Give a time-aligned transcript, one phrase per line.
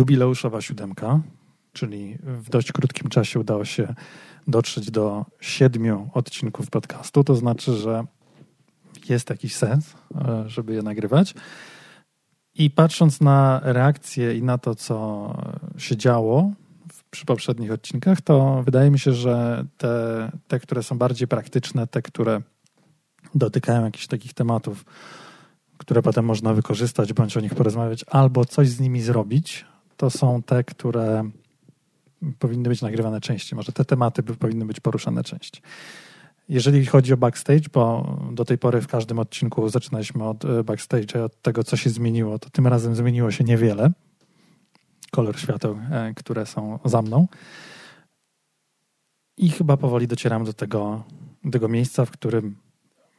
[0.00, 1.20] jubileuszowa siódemka,
[1.72, 3.94] czyli w dość krótkim czasie udało się
[4.48, 7.24] dotrzeć do siedmiu odcinków podcastu.
[7.24, 8.04] To znaczy, że
[9.08, 11.34] jest jakiś sens, e, żeby je nagrywać.
[12.54, 14.96] I patrząc na reakcje i na to, co
[15.78, 16.52] się działo
[17.10, 22.02] przy poprzednich odcinkach, to wydaje mi się, że te, te, które są bardziej praktyczne, te,
[22.02, 22.42] które
[23.34, 24.84] dotykają jakichś takich tematów,
[25.78, 29.64] które potem można wykorzystać bądź o nich porozmawiać, albo coś z nimi zrobić,
[30.00, 31.30] to są te, które
[32.38, 33.56] powinny być nagrywane częściej.
[33.56, 35.62] Może te tematy powinny być poruszane częściej.
[36.48, 41.24] Jeżeli chodzi o backstage, bo do tej pory w każdym odcinku zaczynaliśmy od e, backstage,
[41.24, 43.90] od tego, co się zmieniło, to tym razem zmieniło się niewiele.
[45.10, 47.28] Kolor świateł, e, które są za mną.
[49.36, 51.02] I chyba powoli docieram do tego,
[51.52, 52.56] tego miejsca, w którym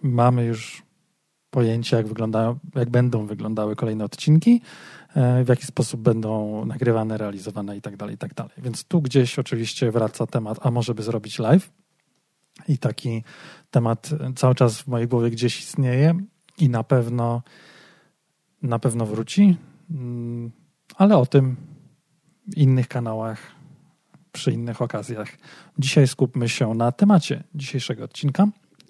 [0.02, 0.84] mamy już
[1.52, 4.62] pojęcie, jak, wyglądają, jak będą wyglądały kolejne odcinki,
[5.16, 8.54] w jaki sposób będą nagrywane, realizowane i tak dalej, i tak dalej.
[8.58, 11.72] Więc tu gdzieś oczywiście wraca temat, a może by zrobić live.
[12.68, 13.24] I taki
[13.72, 16.20] temat cały czas w mojej głowie gdzieś istnieje
[16.58, 17.42] i na pewno
[18.62, 19.58] na pewno wróci,
[19.92, 20.52] mm,
[20.96, 21.56] ale o tym
[22.56, 23.40] innych kanałach,
[24.32, 25.38] przy innych okazjach.
[25.80, 28.48] Dzisiaj skupmy się na temacie dzisiejszego odcinka,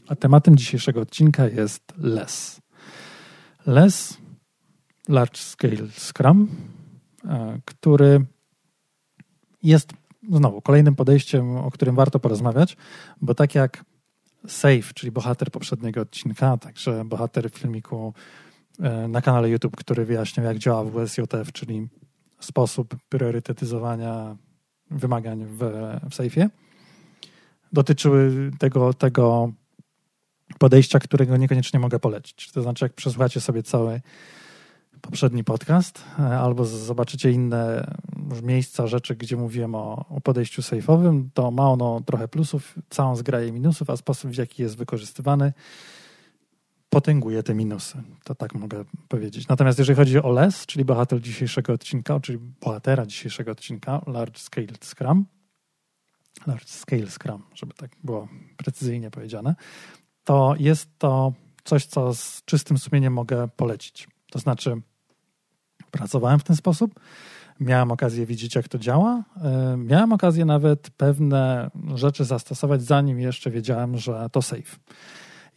[0.07, 2.61] a tematem dzisiejszego odcinka jest LES.
[3.65, 4.17] LES,
[5.09, 6.47] Large Scale Scrum,
[7.25, 8.25] e, który
[9.63, 9.93] jest
[10.31, 12.77] znowu kolejnym podejściem, o którym warto porozmawiać,
[13.21, 13.85] bo tak jak
[14.47, 18.13] Safe, czyli bohater poprzedniego odcinka, także bohater filmiku
[18.79, 21.87] e, na kanale YouTube, który wyjaśniał, jak działa WSJF, czyli
[22.39, 24.37] sposób priorytetyzowania
[24.91, 25.57] wymagań w,
[26.09, 26.49] w Safe'ie,
[27.73, 29.51] dotyczyły tego, tego
[30.57, 32.51] podejścia, którego niekoniecznie mogę polecić.
[32.51, 34.01] To znaczy, jak przesłuchacie sobie cały
[35.01, 37.93] poprzedni podcast, e, albo zobaczycie inne
[38.43, 43.51] miejsca, rzeczy, gdzie mówiłem o, o podejściu sejfowym, to ma ono trochę plusów, całą zgraję
[43.51, 45.53] minusów, a sposób, w jaki jest wykorzystywany,
[46.89, 48.03] potęguje te minusy.
[48.23, 49.47] To tak mogę powiedzieć.
[49.47, 54.67] Natomiast jeżeli chodzi o LES, czyli bohater dzisiejszego odcinka, czyli bohatera dzisiejszego odcinka, Large Scale
[54.81, 55.25] Scrum,
[56.47, 58.27] Large Scale Scrum, żeby tak było
[58.57, 59.55] precyzyjnie powiedziane,
[60.23, 61.33] to jest to
[61.63, 64.07] coś, co z czystym sumieniem mogę polecić.
[64.31, 64.81] To znaczy,
[65.91, 66.99] pracowałem w ten sposób,
[67.59, 69.23] miałem okazję widzieć, jak to działa.
[69.43, 74.77] E, miałem okazję nawet pewne rzeczy zastosować, zanim jeszcze wiedziałem, że to safe.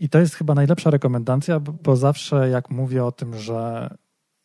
[0.01, 3.91] I to jest chyba najlepsza rekomendacja, bo zawsze jak mówię o tym, że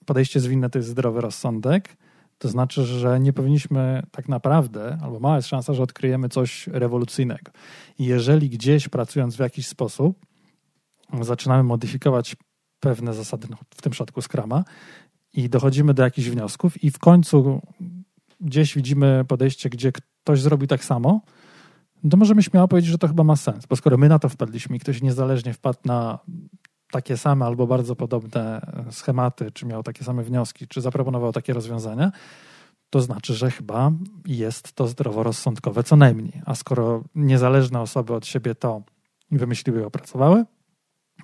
[0.05, 1.97] podejście zwinne to jest zdrowy rozsądek,
[2.38, 7.51] to znaczy, że nie powinniśmy tak naprawdę, albo mała jest szansa, że odkryjemy coś rewolucyjnego.
[7.99, 10.25] I jeżeli gdzieś pracując w jakiś sposób
[11.22, 12.35] zaczynamy modyfikować
[12.79, 14.63] pewne zasady, no, w tym przypadku Scrama,
[15.34, 17.62] i dochodzimy do jakichś wniosków, i w końcu
[18.41, 21.22] gdzieś widzimy podejście, gdzie ktoś zrobił tak samo,
[22.09, 24.75] to możemy śmiało powiedzieć, że to chyba ma sens, bo skoro my na to wpadliśmy
[24.75, 26.19] i ktoś niezależnie wpadł na
[26.91, 32.11] takie same albo bardzo podobne schematy, czy miał takie same wnioski, czy zaproponował takie rozwiązania,
[32.90, 33.91] to znaczy, że chyba
[34.25, 36.41] jest to zdroworozsądkowe co najmniej.
[36.46, 38.81] A skoro niezależne osoby od siebie to
[39.31, 40.46] wymyśliły i opracowały,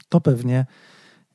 [0.09, 0.65] to pewnie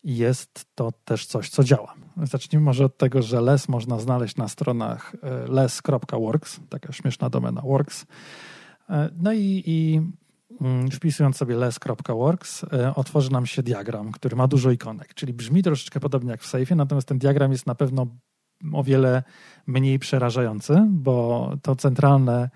[0.05, 1.95] jest to też coś, co działa.
[2.23, 7.61] Zacznijmy może od tego, że les można znaleźć na stronach e, les.works, taka śmieszna domena
[7.61, 8.07] works.
[8.91, 10.01] E, no i, i
[10.61, 15.63] mm, wpisując sobie les.works e, otworzy nam się diagram, który ma dużo ikonek, czyli brzmi
[15.63, 18.07] troszeczkę podobnie jak w Safe'ie, natomiast ten diagram jest na pewno
[18.73, 19.23] o wiele
[19.67, 22.51] mniej przerażający, bo to centralne,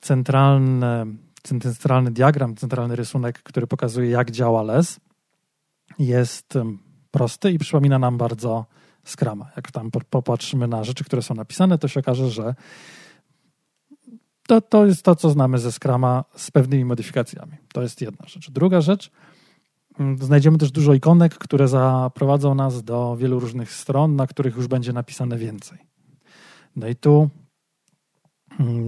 [0.00, 1.06] centralne,
[1.42, 5.00] centralny diagram, centralny rysunek, który pokazuje jak działa les,
[5.98, 6.58] jest
[7.10, 8.66] prosty i przypomina nam bardzo
[9.04, 9.50] Scrama.
[9.56, 12.54] Jak tam popatrzymy na rzeczy, które są napisane, to się okaże, że
[14.46, 17.52] to, to jest to, co znamy ze Scrama z pewnymi modyfikacjami.
[17.72, 18.50] To jest jedna rzecz.
[18.50, 19.10] Druga rzecz,
[20.20, 24.92] znajdziemy też dużo ikonek, które zaprowadzą nas do wielu różnych stron, na których już będzie
[24.92, 25.78] napisane więcej.
[26.76, 27.30] No i tu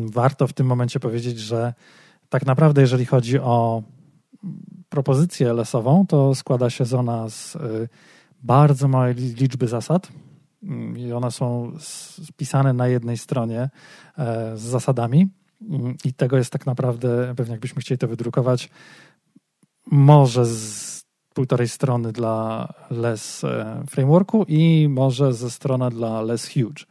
[0.06, 1.74] warto w tym momencie powiedzieć, że
[2.28, 3.82] tak naprawdę, jeżeli chodzi o
[4.96, 7.88] propozycję lesową, to składa się z ona z y,
[8.42, 10.08] bardzo małej liczby zasad
[10.62, 11.72] mm, i one są
[12.24, 13.60] spisane na jednej stronie
[14.18, 15.28] e, z zasadami
[15.70, 18.70] mm, i tego jest tak naprawdę, pewnie jakbyśmy chcieli to wydrukować,
[19.90, 21.04] może z
[21.34, 26.84] półtorej strony dla Less e, Frameworku i może ze strona dla Less Huge.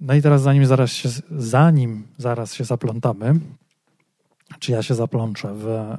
[0.00, 3.40] No i teraz zanim zaraz się, zanim zaraz się zaplątamy,
[4.58, 5.96] czy ja się zaplączę w,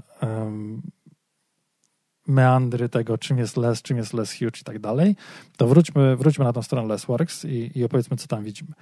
[2.28, 5.16] meandry tego, czym jest les, czym jest les huge i tak dalej,
[5.58, 8.74] to wróćmy, wróćmy na tą stronę LessWorks i, i opowiedzmy, co tam widzimy.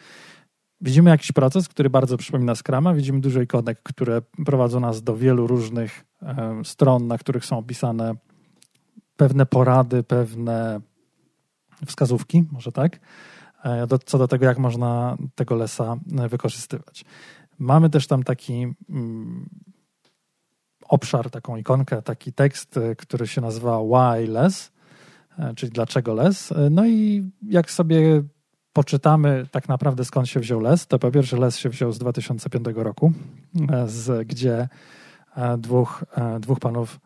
[0.82, 5.48] Widzimy jakiś proces, który bardzo przypomina Scrama, widzimy dużo ikonek, które prowadzą nas do wielu
[5.48, 8.14] różnych e, stron, na których są opisane
[9.18, 10.82] pewne porady, pewne
[11.86, 13.00] wskazówki, może tak,
[13.64, 17.06] e, do, co do tego, jak można tego lesa e, wykorzystywać.
[17.60, 18.54] Mamy też tam taki
[18.90, 19.50] mm,
[20.88, 24.72] obszar, taką ikonkę, taki tekst, e, który się nazywa Why Less,
[25.56, 26.54] czyli dlaczego les.
[26.72, 28.24] No i jak sobie
[28.74, 32.66] poczytamy tak naprawdę skąd się wziął les, to po pierwsze les się wziął z 2005
[32.76, 33.12] roku,
[33.86, 34.68] z, gdzie
[35.58, 36.04] dwóch,
[36.40, 37.00] dwóch panów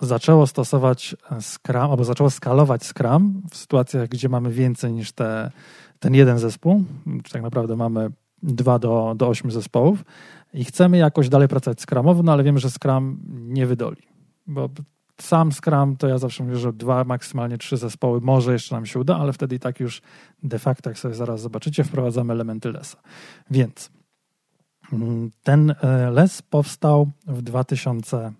[0.00, 5.50] zaczęło stosować Scrum, albo zaczęło skalować Scrum w sytuacjach, gdzie mamy więcej niż te,
[5.98, 6.84] ten jeden zespół,
[7.24, 8.10] czy tak naprawdę mamy
[8.42, 10.04] dwa do, do ośmiu zespołów
[10.54, 14.02] i chcemy jakoś dalej pracować Scrumowo, no ale wiemy, że Scrum nie wydoli,
[14.46, 14.68] bo
[15.20, 19.00] sam Scrum to ja zawsze mówię, że dwa, maksymalnie trzy zespoły może jeszcze nam się
[19.00, 20.02] uda, ale wtedy i tak już
[20.42, 22.98] de facto, jak sobie zaraz zobaczycie, wprowadzamy elementy lesa.
[23.50, 23.90] Więc
[24.92, 28.32] mm, ten e, les powstał w 2000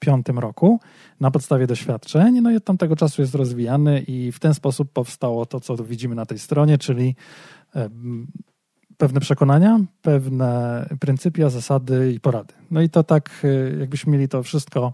[0.00, 0.80] 2005 roku
[1.20, 2.40] na podstawie doświadczeń.
[2.40, 6.14] No i od tamtego czasu jest rozwijany i w ten sposób powstało to, co widzimy
[6.14, 7.16] na tej stronie, czyli
[9.00, 12.54] pewne przekonania, pewne pryncypia, zasady i porady.
[12.70, 14.92] No i to tak, e, jakbyśmy mieli to wszystko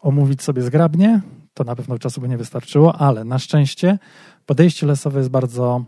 [0.00, 1.20] omówić sobie zgrabnie,
[1.54, 3.98] to na pewno czasu by nie wystarczyło, ale na szczęście
[4.46, 5.84] podejście lesowe jest bardzo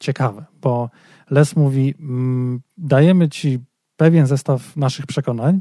[0.00, 0.90] ciekawe, bo
[1.30, 1.94] les mówi,
[2.76, 3.58] dajemy ci
[3.96, 5.60] pewien zestaw naszych przekonań,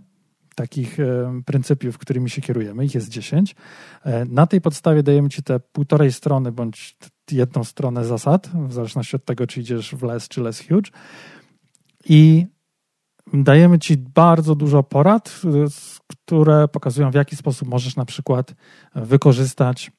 [0.56, 3.56] takich e, pryncypiów, którymi się kierujemy, ich jest 10.
[4.04, 6.98] E, na tej podstawie dajemy Ci te półtorej strony bądź
[7.32, 10.92] jedną stronę zasad, w zależności od tego, czy idziesz w less czy less huge.
[12.10, 12.46] I
[13.34, 15.42] dajemy Ci bardzo dużo porad,
[16.08, 18.54] które pokazują, w jaki sposób możesz na przykład
[18.96, 19.92] wykorzystać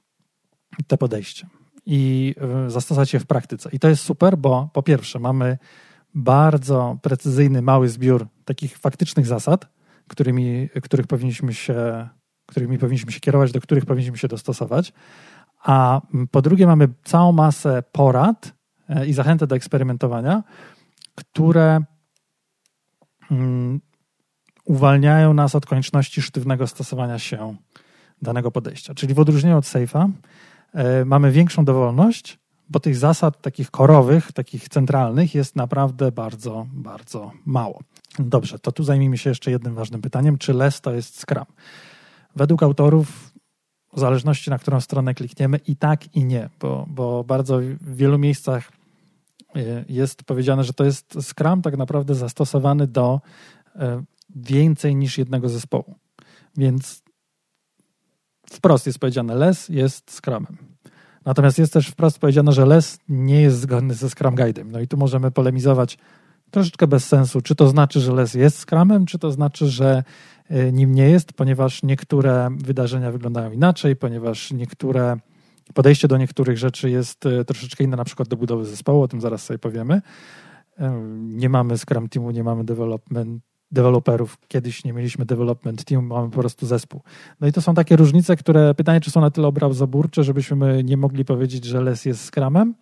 [0.86, 1.46] te podejście
[1.86, 2.34] i
[2.66, 3.70] e, zastosować je w praktyce.
[3.72, 5.58] I to jest super, bo po pierwsze mamy
[6.14, 9.68] bardzo precyzyjny, mały zbiór takich faktycznych zasad,
[10.08, 12.08] którymi, których powinniśmy się,
[12.46, 14.92] którymi powinniśmy się kierować, do których powinniśmy się dostosować.
[15.62, 16.00] A
[16.30, 18.52] po drugie, mamy całą masę porad
[18.88, 20.42] e, i zachętę do eksperymentowania,
[21.14, 21.80] które
[23.30, 23.80] mm,
[24.64, 27.56] uwalniają nas od konieczności sztywnego stosowania się
[28.22, 28.94] danego podejścia.
[28.94, 30.10] Czyli w odróżnieniu od Safe'a
[30.74, 32.38] e, mamy większą dowolność,
[32.68, 37.80] bo tych zasad takich korowych, takich centralnych jest naprawdę bardzo, bardzo mało.
[38.18, 40.38] Dobrze, to tu zajmijmy się jeszcze jednym ważnym pytaniem.
[40.38, 41.44] Czy LES to jest Scrum?
[42.36, 43.32] Według autorów,
[43.92, 48.18] w zależności na którą stronę klikniemy, i tak, i nie, bo, bo bardzo w wielu
[48.18, 48.72] miejscach
[49.56, 53.20] e, jest powiedziane, że to jest Scrum tak naprawdę zastosowany do
[53.76, 54.02] e,
[54.36, 55.94] więcej niż jednego zespołu.
[56.56, 57.02] Więc
[58.50, 60.75] wprost jest powiedziane, LES jest Scrumem.
[61.26, 64.67] Natomiast jest też wprost powiedziane, że LES nie jest zgodny ze Scrum Guide'em.
[64.67, 65.99] No i tu możemy polemizować
[66.50, 67.40] troszeczkę bez sensu.
[67.40, 70.05] Czy to znaczy, że les jest skramem, czy to znaczy, że
[70.49, 75.17] e, nim nie jest, ponieważ niektóre wydarzenia wyglądają inaczej, ponieważ niektóre
[75.75, 79.20] podejście do niektórych rzeczy jest e, troszeczkę inne, na przykład do budowy zespołu, o tym
[79.20, 80.02] zaraz sobie powiemy.
[80.78, 84.38] E, nie mamy Scrum Teamu, nie mamy development, deweloperów.
[84.48, 87.02] Kiedyś nie mieliśmy development team, mamy po prostu zespół.
[87.40, 90.96] No i to są takie różnice, które pytanie, czy są na tyle obrazoburcze, żebyśmy nie
[90.96, 92.74] mogli powiedzieć, że les jest Scrumem,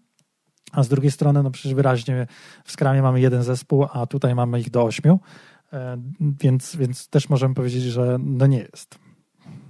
[0.72, 2.26] a z drugiej strony, no przecież wyraźnie
[2.64, 5.20] w Scrumie mamy jeden zespół, a tutaj mamy ich do ośmiu,
[5.72, 8.98] e, więc, więc też możemy powiedzieć, że no nie jest.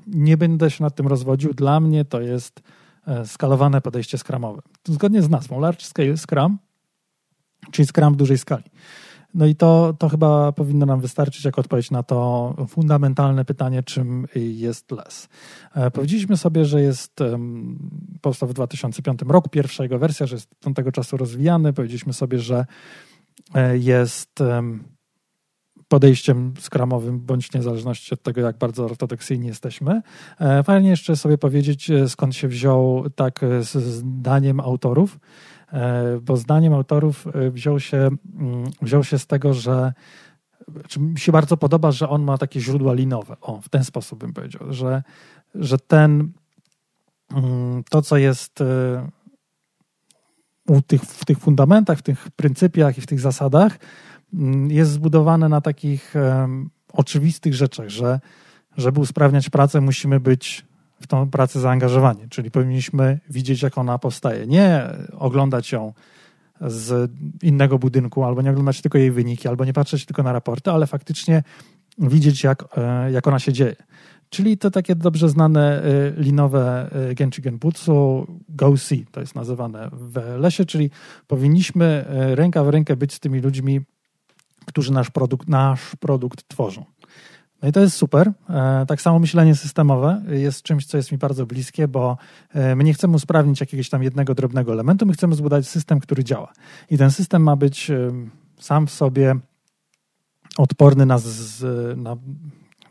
[0.06, 1.54] Nie będę się nad tym rozwodził.
[1.54, 2.62] Dla mnie to jest
[3.06, 4.62] e, skalowane podejście scrumowe.
[4.88, 6.59] Zgodnie z nazwą, Large Scale Scrum,
[7.71, 8.64] czyli Scrum w dużej skali.
[9.35, 14.26] No i to, to chyba powinno nam wystarczyć jako odpowiedź na to fundamentalne pytanie, czym
[14.35, 15.29] jest les.
[15.75, 17.21] E, powiedzieliśmy sobie, że jest
[18.21, 21.73] powstał w 2005 roku, pierwsza jego wersja, że jest od tamtego czasu rozwijany.
[21.73, 22.67] Powiedzieliśmy sobie, że
[23.55, 24.43] e, jest
[25.88, 30.03] podejściem skramowym, bądź niezależności od tego, jak bardzo ortodoksyjni jesteśmy.
[30.41, 35.19] E, fajnie jeszcze sobie powiedzieć, skąd się wziął tak zdaniem autorów
[36.23, 39.92] bo zdaniem autorów e, wziął się, mm, wziął się z tego, że
[40.88, 43.37] czy mi się bardzo podoba, że on ma takie źródła linowe.
[43.40, 45.02] O, w ten sposób bym powiedział, że,
[45.54, 46.33] że ten,
[47.33, 49.09] mm, to co jest e,
[50.68, 53.78] u tych, w tych fundamentach, w tych pryncypiach i w tych zasadach,
[54.35, 56.14] mm, jest zbudowane na takich
[56.92, 58.21] oczywistych rzeczach, że
[58.76, 60.66] żeby usprawniać pracę, musimy być
[61.04, 64.46] w tą pracę zaangażowani, czyli powinniśmy widzieć, jak ona powstaje.
[64.46, 64.82] Nie
[65.12, 65.92] oglądać ją
[66.61, 67.11] z
[67.42, 70.87] innego budynku, albo nie oglądać tylko jej wyniki, albo nie patrzeć tylko na raporty, ale
[70.87, 71.42] faktycznie
[71.99, 72.64] widzieć, jak,
[73.12, 73.76] jak ona się dzieje.
[74.28, 75.82] Czyli to takie dobrze znane
[76.16, 80.90] linowe Genchi Genbutsu Go-See, to jest nazywane w lesie, czyli
[81.26, 83.80] powinniśmy ręka w rękę być z tymi ludźmi,
[84.66, 86.84] którzy nasz produkt, nasz produkt tworzą.
[87.64, 88.33] No i to jest super.
[88.50, 92.16] E, tak samo myślenie systemowe jest czymś, co jest mi bardzo bliskie, bo
[92.54, 96.25] e, my nie chcemy usprawnić jakiegoś tam jednego drobnego elementu, my chcemy zbudować system, który
[96.25, 96.52] działa.
[96.90, 98.11] I ten system ma być e,
[98.59, 99.37] sam w sobie
[100.56, 101.18] odporny na,
[101.97, 102.16] na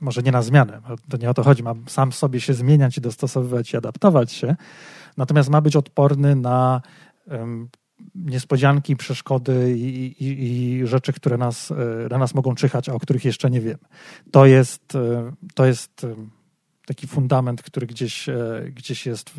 [0.02, 3.02] może nie na zmianę, to nie o to chodzi, ma sam sobie się zmieniać i
[3.02, 4.56] dostosowywać i adaptować się,
[5.18, 6.82] natomiast ma być odporny na
[8.16, 11.76] niespodzianki, przeszkody i, i, i, rzeczy, które nas, e,
[12.10, 13.80] na nas mogą czyhać, a o których jeszcze nie wiemy.
[14.32, 16.16] To jest, e, to jest e,
[16.86, 18.30] taki fundament, który gdzieś,
[18.72, 19.32] gdzieś jest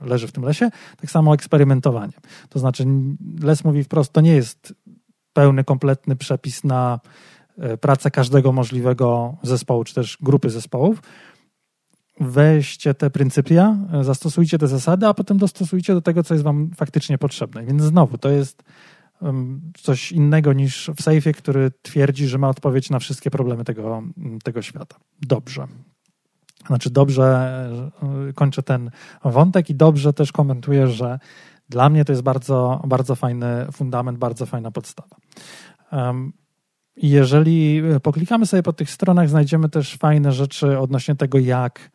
[0.00, 0.70] leży w tym lesie.
[0.96, 2.12] Tak samo eksperymentowanie.
[2.48, 2.84] To znaczy,
[3.42, 4.74] les mówi wprost, to nie jest
[5.32, 7.00] pełny, kompletny przepis na
[7.80, 11.02] pracę każdego możliwego zespołu, czy też grupy zespołów,
[12.20, 17.18] weźcie te pryncypia, zastosujcie te zasady, a potem dostosujcie do tego, co jest wam faktycznie
[17.18, 17.64] potrzebne.
[17.64, 18.62] Więc znowu, to jest
[19.76, 24.02] coś innego niż w sejfie, który twierdzi, że ma odpowiedź na wszystkie problemy tego,
[24.44, 24.96] tego świata.
[25.22, 25.66] Dobrze.
[26.66, 27.24] Znaczy, dobrze
[28.28, 28.90] e, kończę ten
[29.24, 31.18] wątek i dobrze też komentuję, że
[31.68, 35.16] dla mnie to jest bardzo, bardzo fajny fundament, bardzo fajna podstawa.
[36.96, 41.90] Jeżeli poklikamy sobie po tych stronach, znajdziemy też fajne rzeczy odnośnie tego, jak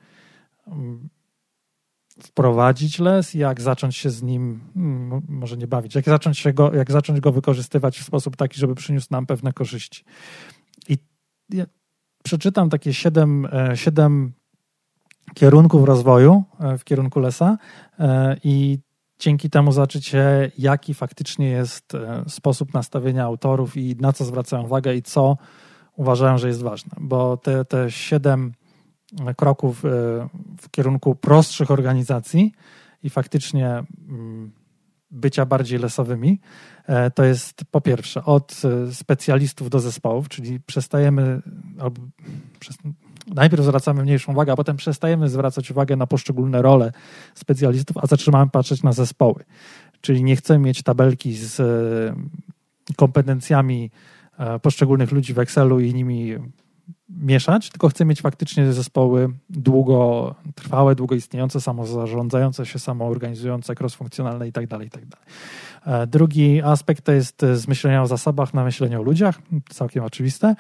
[2.24, 6.74] wprowadzić les, jak zacząć się z nim, mm, może nie bawić, jak zacząć, się go,
[6.74, 10.04] jak zacząć go wykorzystywać w sposób taki, żeby przyniósł nam pewne korzyści.
[10.90, 10.98] I
[11.50, 11.66] ja
[12.24, 14.34] przeczytam takie siedem, e, siedem
[15.34, 17.58] kierunków rozwoju e, w kierunku lesa
[18.00, 18.80] e, i
[19.20, 21.94] dzięki temu zobaczycie, jaki faktycznie jest
[22.28, 25.38] sposób nastawienia autorów i na co zwracają uwagę i co
[25.96, 26.92] uważają, że jest ważne.
[27.00, 28.54] Bo te, te siedem
[29.38, 29.90] kroków e,
[30.62, 32.52] w kierunku prostszych organizacji
[33.04, 34.52] i faktycznie mm,
[35.12, 36.40] bycia bardziej lesowymi,
[36.88, 41.42] e, to jest po pierwsze od e, specjalistów do zespołów, czyli przestajemy,
[41.80, 42.02] albo
[43.28, 46.92] najpierw zwracamy mniejszą uwagę, a potem przestajemy zwracać uwagę na poszczególne role
[47.36, 49.44] specjalistów, a zaczynamy patrzeć na zespoły.
[50.02, 51.62] Czyli nie chcemy mieć tabelki z
[52.96, 53.92] kompetencjami
[54.62, 56.36] poszczególnych ludzi w Excelu i nimi
[57.10, 64.68] mieszać, tylko chcę mieć faktycznie zespoły długotrwałe, długo istniejące, samozarządzające się, samoorganizujące, crossfunkcjonalne itd.
[64.68, 65.08] Tak itd.
[65.10, 65.22] Tak
[65.86, 70.56] e, drugi aspekt to jest z myślenia o zasobach na myślenie o ludziach, całkiem oczywiste.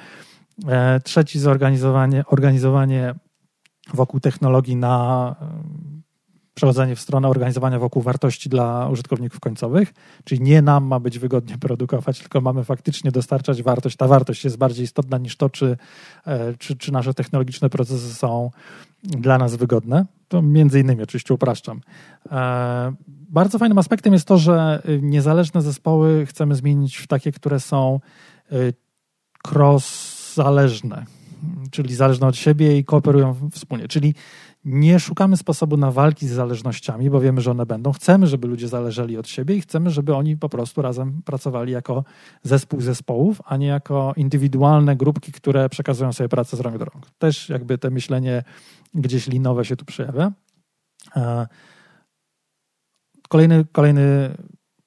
[0.68, 3.14] E, trzeci zorganizowanie organizowanie
[3.94, 5.36] wokół technologii na
[6.60, 11.58] przechodzenie w stronę organizowania wokół wartości dla użytkowników końcowych, czyli nie nam ma być wygodnie
[11.58, 13.98] produkować, tylko mamy faktycznie dostarczać wartość.
[13.98, 15.78] Ta wartość jest bardziej istotna niż to, czy,
[16.26, 18.52] e, czy, czy nasze technologiczne procesy są
[19.04, 20.06] dla nas wygodne.
[20.28, 21.82] To między innymi oczywiście upraszczam.
[22.32, 28.00] E, bardzo fajnym aspektem jest to, że niezależne zespoły chcemy zmienić w takie, które są
[28.52, 28.56] e,
[29.52, 31.06] cross-zależne,
[31.72, 33.88] czyli zależne od siebie i kooperują wspólnie.
[33.88, 34.14] Czyli
[34.66, 37.92] nie szukamy sposobu na walki z zależnościami, bo wiemy, że one będą.
[37.92, 42.04] Chcemy, żeby ludzie zależeli od siebie i chcemy, żeby oni po prostu razem pracowali jako
[42.44, 47.10] zespół zespołów, a nie jako indywidualne grupki, które przekazują sobie pracę z rąk do rąk.
[47.18, 48.44] Też jakby to myślenie
[48.94, 50.32] gdzieś linowe się tu przejawia.
[51.16, 51.48] E,
[53.30, 54.36] kolejny, kolejny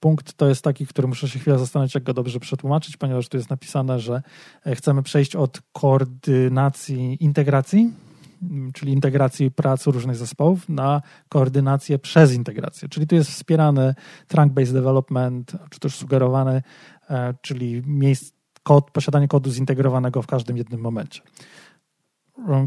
[0.02, 3.36] punkt to jest taki, który muszę się chwilę zastanowić, jak go dobrze przetłumaczyć, ponieważ tu
[3.36, 4.22] jest napisane, że
[4.74, 7.92] chcemy przejść od koordynacji integracji
[8.74, 12.88] czyli integracji pracy różnych zespołów, na koordynację przez integrację.
[12.88, 13.94] Czyli tu jest wspierany
[14.28, 16.62] trunk-based development, czy też sugerowany,
[17.10, 18.32] e, czyli miejsc,
[18.62, 21.20] kod, posiadanie kodu zintegrowanego w każdym jednym momencie.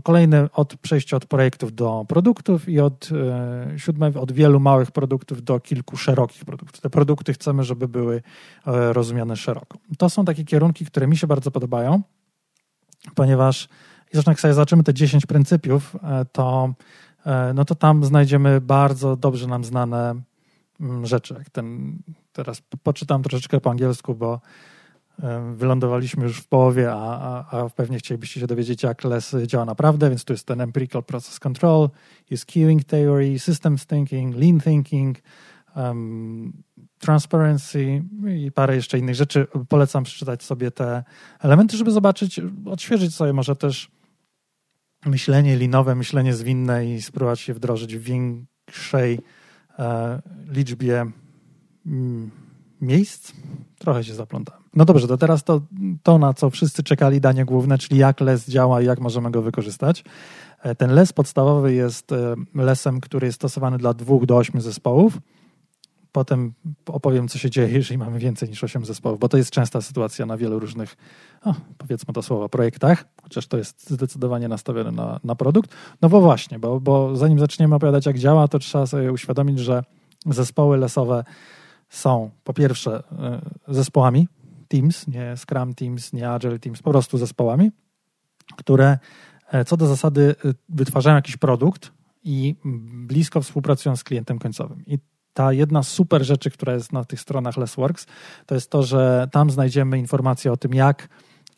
[0.04, 5.44] Kolejny od przejścia od projektów do produktów i od e, siódme od wielu małych produktów
[5.44, 6.82] do kilku szerokich produktów.
[6.82, 8.22] Te produkty chcemy, żeby były
[8.68, 9.78] e, rozumiane szeroko.
[9.98, 12.02] To są takie kierunki, które mi się bardzo podobają,
[13.16, 13.68] ponieważ
[14.12, 16.74] zresztą jak sobie zobaczymy te 10 pryncypiów, e, to,
[17.26, 20.16] e, no to tam znajdziemy bardzo dobrze nam znane
[20.80, 21.34] mm, rzeczy.
[21.34, 21.98] Jak ten,
[22.34, 24.40] teraz poczytam troszeczkę po angielsku, bo e,
[25.54, 30.10] wylądowaliśmy już w połowie, a, a, a pewnie chcielibyście się dowiedzieć, jak LES działa naprawdę,
[30.10, 31.90] więc tu jest ten empirical process control,
[32.30, 35.18] jest queuing theory, systems thinking, lean thinking,
[35.76, 36.54] um,
[37.00, 38.04] transparency
[38.38, 39.48] i parę jeszcze innych rzeczy.
[39.70, 41.04] Polecam przeczytać sobie te
[41.40, 43.92] elementy, żeby zobaczyć, odświeżyć sobie może też
[45.06, 49.20] myślenie linowe, myślenie zwinne i spróbować się wdrożyć w większej
[49.80, 51.06] e, liczbie
[51.86, 52.32] mm,
[52.82, 53.34] miejsc.
[53.78, 54.65] trochę się zaplątałem.
[54.76, 55.62] No dobrze, to teraz to,
[56.04, 59.42] to, na co wszyscy czekali, danie główne, czyli jak les działa i jak możemy go
[59.42, 60.04] wykorzystać.
[60.64, 65.18] E, ten les podstawowy jest e, lesem, który jest stosowany dla dwóch do ośmiu zespołów.
[66.12, 66.54] Potem
[66.86, 70.26] opowiem, co się dzieje, jeżeli mamy więcej niż 8 zespołów, bo to jest częsta sytuacja
[70.26, 70.98] na wielu różnych,
[71.78, 75.72] powiedzmy to słowo, projektach, chociaż to jest zdecydowanie nastawione na, na produkt.
[76.02, 79.84] No bo właśnie, bo, bo zanim zaczniemy opowiadać, jak działa, to trzeba sobie uświadomić, że
[80.26, 81.24] zespoły lesowe
[81.90, 84.28] są po pierwsze e, zespołami
[84.68, 87.72] Teams, nie Scrum Teams, nie Agile Teams, po prostu zespołami,
[88.58, 88.98] które
[89.52, 91.92] e, co do zasady e, wytwarzają jakiś produkt
[92.24, 92.56] i
[93.08, 94.86] blisko współpracują z klientem końcowym.
[94.86, 95.00] I
[95.34, 98.06] ta jedna super rzeczy, która jest na tych stronach Lessworks,
[98.46, 101.10] to jest to, że tam znajdziemy informacje o tym, jak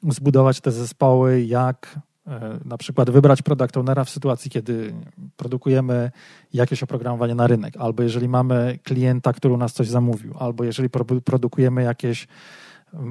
[0.09, 4.93] zbudować te zespoły, jak e, na przykład wybrać product ownera w sytuacji, kiedy
[5.37, 6.11] produkujemy
[6.53, 10.89] jakieś oprogramowanie na rynek, albo jeżeli mamy klienta, który u nas coś zamówił, albo jeżeli
[11.25, 12.27] produkujemy jakieś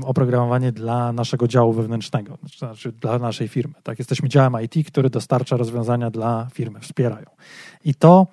[0.04, 3.74] oprogramowanie dla naszego działu wewnętrznego, znaczy dla naszej firmy.
[3.82, 7.26] Tak, jesteśmy działem IT, który dostarcza rozwiązania dla firmy, wspierają.
[7.84, 8.26] I to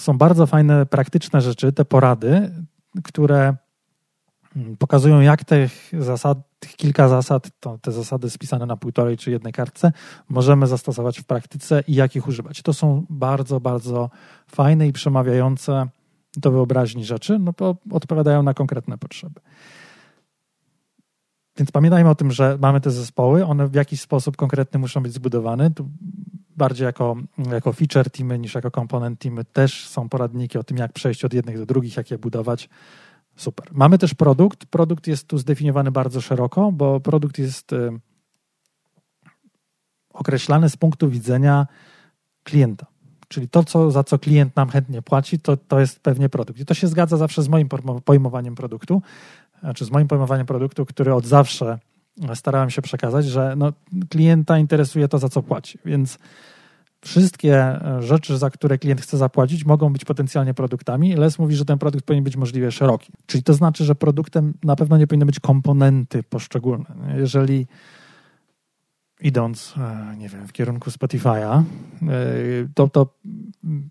[0.00, 2.50] są bardzo fajne, praktyczne rzeczy, te porady,
[3.04, 3.56] które
[4.56, 9.30] mm, pokazują, jak tych zasad, tych kilka zasad, to te zasady spisane na półtorej czy
[9.30, 9.92] jednej kartce,
[10.28, 12.62] możemy zastosować w praktyce i jak ich używać.
[12.62, 14.10] To są bardzo, bardzo
[14.46, 15.88] fajne i przemawiające
[16.36, 19.40] do wyobraźni rzeczy, no bo odpowiadają na konkretne potrzeby.
[21.58, 25.12] Więc pamiętajmy o tym, że mamy te zespoły, one w jakiś sposób konkretny muszą być
[25.12, 25.70] zbudowane.
[25.70, 25.88] Tu
[26.56, 27.16] bardziej jako,
[27.50, 31.34] jako feature teamy niż jako komponent teamy też są poradniki o tym, jak przejść od
[31.34, 32.68] jednych do drugich, jak je budować.
[33.36, 33.68] Super.
[33.72, 34.66] Mamy też produkt.
[34.66, 38.00] Produkt jest tu zdefiniowany bardzo szeroko, bo produkt jest y,
[40.12, 41.66] określany z punktu widzenia
[42.42, 42.86] klienta.
[43.28, 46.60] Czyli to, co, za co klient nam chętnie płaci, to, to jest pewnie produkt.
[46.60, 47.68] I to się zgadza zawsze z moim
[48.04, 49.02] pojmowaniem produktu,
[49.60, 51.78] znaczy z moim pojmowaniem produktu, który od zawsze
[52.34, 53.72] starałem się przekazać, że no,
[54.08, 55.78] klienta interesuje to, za co płaci.
[55.84, 56.18] Więc
[57.00, 61.16] wszystkie rzeczy, za które klient chce zapłacić, mogą być potencjalnie produktami.
[61.16, 63.12] Les mówi, że ten produkt powinien być możliwie szeroki.
[63.26, 66.86] Czyli to znaczy, że produktem na pewno nie powinny być komponenty poszczególne.
[67.16, 67.66] Jeżeli
[69.20, 71.64] idąc, e, nie wiem, w kierunku Spotify'a, e,
[72.74, 73.14] to, to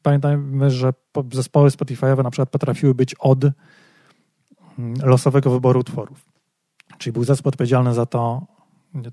[0.04, 0.94] pamiętajmy, że
[1.32, 3.46] zespoły Spotify'owe na przykład potrafiły być od
[5.04, 6.26] losowego wyboru utworów.
[6.98, 8.48] Czyli był zespół odpowiedzialny za to,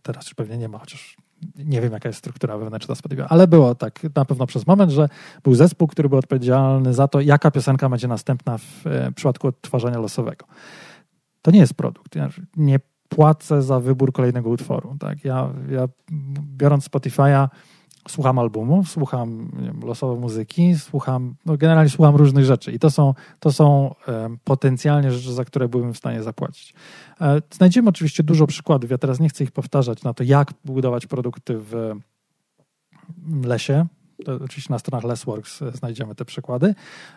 [0.02, 1.16] teraz już pewnie nie ma, chociaż
[1.58, 5.08] nie wiem jaka jest struktura wewnętrzna Spotify, ale było tak na pewno przez moment, że
[5.42, 9.98] był zespół, który był odpowiedzialny za to, jaka piosenka będzie następna w e, przypadku odtwarzania
[9.98, 10.46] losowego.
[11.42, 12.16] To nie jest produkt.
[12.16, 14.96] Ja nie płacę za wybór kolejnego utworu.
[15.00, 15.24] Tak?
[15.24, 15.88] Ja, ja
[16.56, 17.48] biorąc Spotify'a
[18.08, 23.14] słucham albumów, słucham wiem, losowo muzyki, słucham, no generalnie słucham różnych rzeczy i to są,
[23.40, 23.94] to są
[24.44, 26.74] potencjalnie rzeczy, za które byłem w stanie zapłacić.
[27.20, 31.06] E, znajdziemy oczywiście dużo przykładów, ja teraz nie chcę ich powtarzać na to, jak budować
[31.06, 31.94] produkty w
[33.44, 33.86] lesie,
[34.44, 36.74] oczywiście na stronach Lessworks e, znajdziemy te przykłady.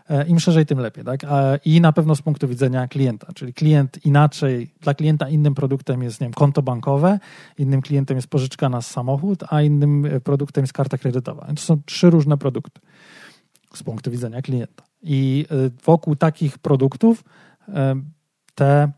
[0.09, 1.03] E, Im szerzej, tym lepiej.
[1.03, 1.21] Tak?
[1.65, 6.21] I na pewno z punktu widzenia klienta, czyli klient inaczej, dla klienta innym produktem jest
[6.21, 7.19] nie wiem, konto bankowe,
[7.57, 11.47] innym klientem jest pożyczka na samochód, a innym e, produktem jest karta kredytowa.
[11.55, 12.81] To są trzy różne produkty
[13.73, 14.83] z punktu widzenia klienta.
[15.01, 15.45] I
[15.85, 17.23] wokół takich produktów
[18.55, 18.91] te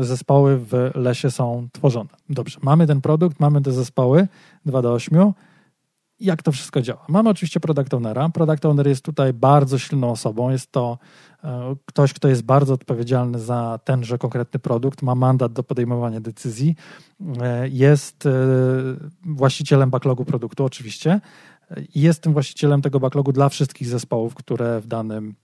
[0.00, 2.10] zespoły w lesie są tworzone.
[2.28, 4.28] Dobrze, mamy ten produkt, mamy te zespoły
[4.66, 5.32] 2 do 8
[6.20, 7.04] jak to wszystko działa.
[7.08, 8.28] Mamy oczywiście product ownera.
[8.28, 10.50] Product owner jest tutaj bardzo silną osobą.
[10.50, 10.98] Jest to
[11.44, 16.74] e, ktoś, kto jest bardzo odpowiedzialny za tenże konkretny produkt, ma mandat do podejmowania decyzji,
[17.42, 18.30] e, jest e,
[19.24, 21.20] właścicielem backlogu produktu oczywiście
[21.94, 25.34] i jest tym właścicielem tego backlogu dla wszystkich zespołów, które w danym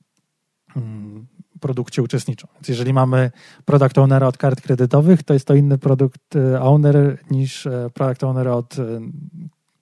[0.77, 1.27] mm,
[1.61, 2.49] produkcie uczestniczą.
[2.55, 3.31] Więc jeżeli mamy
[3.65, 8.77] product ownera od kart kredytowych, to jest to inny produkt owner niż product owner od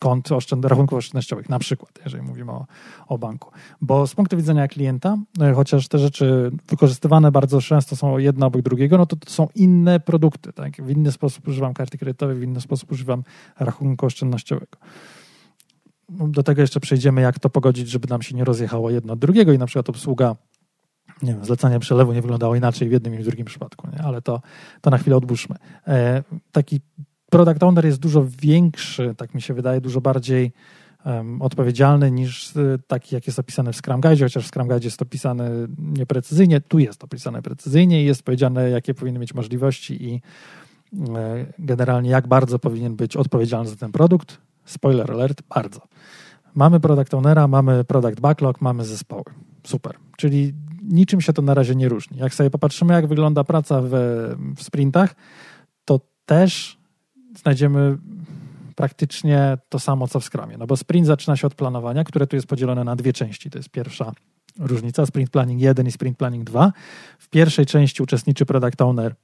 [0.01, 2.67] kont oszczęd, rachunków oszczędnościowych, na przykład, jeżeli mówimy o,
[3.09, 3.51] o banku.
[3.81, 8.63] Bo z punktu widzenia klienta, e, chociaż te rzeczy wykorzystywane bardzo często są jedno obok
[8.63, 10.53] drugiego, no to, to są inne produkty.
[10.53, 10.83] Tak?
[10.83, 13.23] W inny sposób używam karty kredytowej, w inny sposób używam
[13.59, 14.79] rachunku oszczędnościowego.
[16.09, 19.53] Do tego jeszcze przejdziemy, jak to pogodzić, żeby nam się nie rozjechało jedno od drugiego
[19.53, 20.37] i na przykład obsługa
[21.23, 24.03] nie wiem, zlecanie przelewu nie wyglądało inaczej w jednym i w drugim przypadku, nie?
[24.03, 24.43] ale to,
[24.81, 25.57] to na chwilę odłóżmy.
[25.87, 26.81] E, taki
[27.31, 30.53] product owner jest dużo większy, tak mi się wydaje, dużo bardziej
[31.05, 34.85] um, odpowiedzialny niż y, taki, jak jest opisany w Scrum Guide, chociaż w Scrum Guide
[34.85, 40.21] jest opisane nieprecyzyjnie, tu jest opisane precyzyjnie i jest powiedziane, jakie powinny mieć możliwości i
[41.17, 44.39] e, generalnie jak bardzo powinien być odpowiedzialny za ten produkt.
[44.65, 45.81] Spoiler alert, bardzo.
[46.55, 49.25] Mamy product ownera, mamy product backlog, mamy zespoły.
[49.65, 49.95] Super.
[50.17, 52.19] Czyli niczym się to na razie nie różni.
[52.19, 53.91] Jak sobie popatrzymy, jak wygląda praca w,
[54.57, 55.15] w sprintach,
[55.85, 56.80] to też
[57.37, 57.99] znajdziemy
[58.77, 60.59] praktycznie to samo, co w Scrumie.
[60.59, 63.51] No bo sprint zaczyna się od planowania, które tu jest podzielone na dwie części.
[63.51, 64.13] To jest pierwsza
[64.59, 66.73] różnica, sprint planning 1 i sprint planning 2.
[67.19, 69.15] W pierwszej części uczestniczy product owner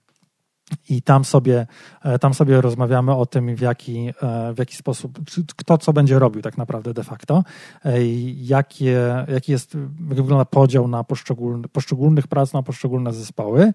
[0.88, 1.66] i tam sobie,
[2.02, 5.18] e, tam sobie rozmawiamy o tym, w jaki, e, w jaki sposób,
[5.57, 7.44] kto co będzie robił tak naprawdę de facto,
[7.85, 9.74] e, jakie, jaki jest,
[10.09, 13.72] jak wygląda podział na poszczególny, poszczególnych prac, na poszczególne zespoły.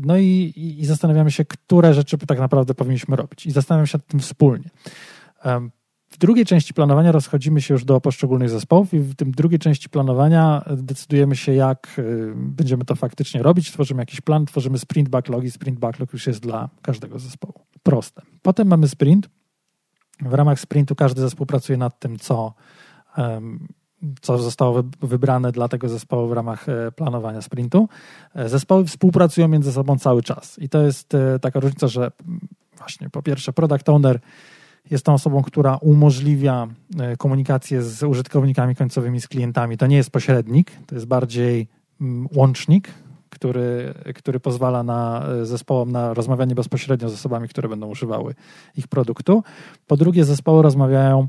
[0.00, 3.46] No i, i zastanawiamy się, które rzeczy tak naprawdę powinniśmy robić.
[3.46, 4.70] I zastanawiamy się nad tym wspólnie.
[6.16, 9.88] W drugiej części planowania rozchodzimy się już do poszczególnych zespołów i w tym drugiej części
[9.88, 13.72] planowania decydujemy się, jak y, będziemy to faktycznie robić.
[13.72, 17.54] Tworzymy jakiś plan, tworzymy sprint backlog i sprint backlog już jest dla każdego zespołu.
[17.82, 18.22] Proste.
[18.42, 19.28] Potem mamy sprint.
[20.20, 22.54] W ramach sprintu każdy zespół pracuje nad tym, co,
[24.20, 27.88] co zostało wybrane dla tego zespołu w ramach e, planowania sprintu.
[28.34, 32.10] E, zespoły współpracują między sobą cały czas i to jest e, taka różnica, że
[32.78, 34.20] właśnie po pierwsze product owner
[34.90, 36.66] jest tą osobą, która umożliwia
[36.98, 39.76] e, komunikację z użytkownikami końcowymi, z klientami.
[39.76, 41.68] To nie jest pośrednik, to jest bardziej
[42.00, 42.88] mm, łącznik,
[43.30, 48.34] który, który pozwala na e, zespołom na rozmawianie bezpośrednio z osobami, które będą używały
[48.76, 49.42] ich produktu.
[49.86, 51.28] Po drugie, zespoły rozmawiają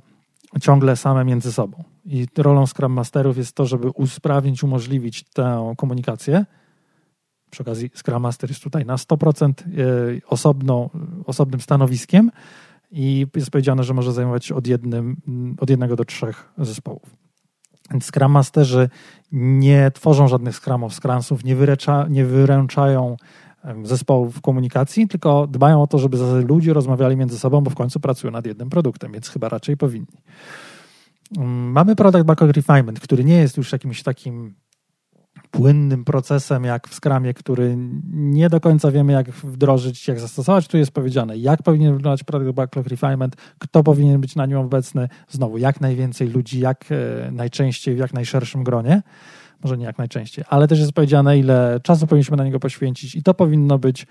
[0.61, 1.83] ciągle same między sobą.
[2.05, 6.45] I rolą Scrum Masterów jest to, żeby usprawnić, umożliwić tę komunikację.
[7.49, 9.63] Przy okazji Scrum Master jest tutaj na 100% e,
[10.27, 10.89] osobną,
[11.25, 12.31] osobnym stanowiskiem,
[12.91, 15.17] i jest powiedziane, że może zajmować od, jednym,
[15.59, 17.15] od jednego do trzech zespołów.
[17.91, 18.89] Więc Scrum Masterzy
[19.31, 23.17] nie tworzą żadnych Scrumów, Scrumsów, nie, wyręcza, nie wyręczają
[23.83, 28.31] zespołów komunikacji, tylko dbają o to, żeby ludzie rozmawiali między sobą, bo w końcu pracują
[28.31, 30.17] nad jednym produktem, więc chyba raczej powinni.
[31.47, 34.53] Mamy product backlog refinement, który nie jest już jakimś takim
[35.57, 37.75] płynnym procesem, jak w Scrumie, który
[38.13, 40.67] nie do końca wiemy, jak wdrożyć, jak zastosować.
[40.67, 45.09] Tu jest powiedziane, jak powinien wyglądać product backlog refinement, kto powinien być na nim obecny,
[45.29, 49.01] znowu jak najwięcej ludzi, jak e, najczęściej, w jak najszerszym gronie.
[49.63, 53.23] Może nie jak najczęściej, ale też jest powiedziane, ile czasu powinniśmy na niego poświęcić, i
[53.23, 54.07] to powinno być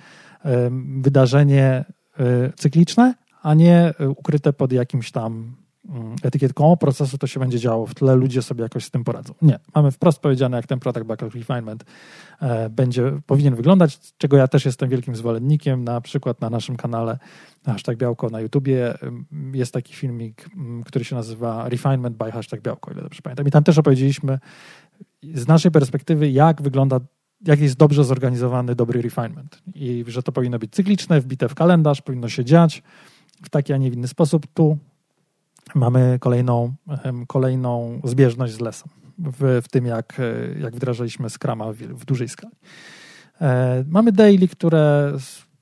[0.98, 1.84] wydarzenie
[2.18, 5.56] e, cykliczne, a nie e, ukryte pod jakimś tam
[6.22, 9.34] etykietką procesu to się będzie działo w tle, ludzie sobie jakoś z tym poradzą.
[9.42, 11.84] Nie, mamy wprost powiedziane, jak ten product backlog refinement
[12.40, 15.84] e, będzie, powinien wyglądać, czego ja też jestem wielkim zwolennikiem.
[15.84, 17.18] Na przykład na naszym kanale
[17.66, 18.94] hashtag białko na YouTubie
[19.52, 20.50] jest taki filmik,
[20.84, 23.48] który się nazywa Refinement by hashtag białko, ile dobrze pamiętam.
[23.48, 24.38] I tam też opowiedzieliśmy
[25.34, 27.00] z naszej perspektywy, jak wygląda
[27.44, 32.02] jak jest dobrze zorganizowany dobry refinement i że to powinno być cykliczne, wbite w kalendarz,
[32.02, 32.82] powinno się dziać
[33.42, 34.46] w taki, a nie w inny sposób.
[34.54, 34.78] Tu
[35.74, 36.74] mamy kolejną,
[37.26, 40.20] kolejną zbieżność z lesem w, w tym, jak,
[40.60, 42.54] jak wdrażaliśmy Scrama w, w dużej skali.
[43.40, 45.12] E, mamy daily, które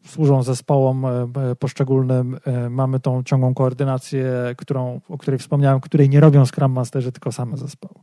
[0.06, 1.10] służą zespołom e,
[1.58, 2.38] poszczególnym.
[2.44, 7.32] E, mamy tą ciągłą koordynację, którą, o której wspomniałem, której nie robią Scrum Masterzy, tylko
[7.32, 7.94] same zespoły.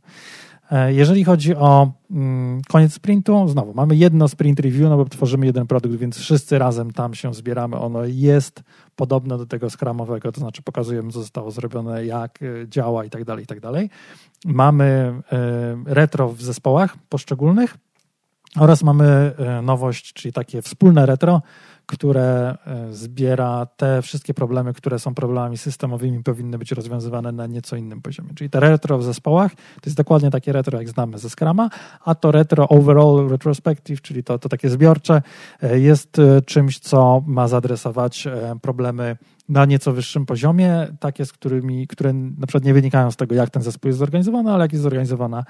[0.72, 5.46] E, jeżeli chodzi o mm, koniec sprintu, znowu mamy jedno sprint review, no bo tworzymy
[5.46, 7.76] jeden produkt, więc wszyscy razem tam się zbieramy.
[7.76, 8.62] Ono jest
[8.96, 13.24] podobne do tego skramowego, to znaczy pokazujemy, co zostało zrobione, jak e, działa i tak
[13.24, 13.90] dalej, i tak dalej.
[14.44, 17.76] Mamy e, retro w zespołach poszczególnych
[18.58, 19.32] oraz mamy
[19.62, 21.42] nowość, czyli takie wspólne retro,
[21.86, 27.76] które e, zbiera te wszystkie problemy, które są problemami systemowymi, powinny być rozwiązywane na nieco
[27.76, 28.30] innym poziomie.
[28.34, 31.70] Czyli te retro w zespołach to jest dokładnie takie retro, jak znamy ze Scrama,
[32.04, 35.22] a to retro overall retrospective, czyli to, to takie zbiorcze,
[35.62, 38.28] e, jest e, czymś, co ma zadresować
[38.62, 39.16] problemy
[39.48, 43.50] na nieco wyższym poziomie, takie, z którymi, które na przykład nie wynikają z tego, jak
[43.50, 45.44] ten zespół jest zorganizowany, ale jak jest zorganizowana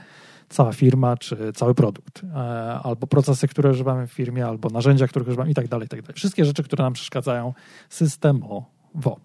[0.53, 2.39] cała firma, czy cały produkt, e,
[2.83, 6.03] albo procesy, które używamy w firmie, albo narzędzia, których używamy i tak dalej, i tak
[6.03, 6.15] dalej.
[6.15, 7.55] Wszystkie rzeczy, które nam przeszkadzają
[7.89, 9.17] systemowo.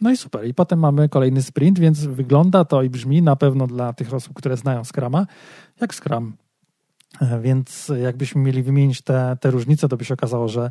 [0.00, 0.46] No i super.
[0.46, 4.34] I potem mamy kolejny sprint, więc wygląda to i brzmi na pewno dla tych osób,
[4.34, 5.26] które znają Scrama,
[5.80, 6.36] jak Scrum.
[7.20, 10.70] E, więc jakbyśmy mieli wymienić te, te różnice, to by się okazało, że